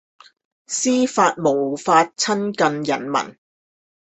[0.65, 3.37] 司法無法親近人民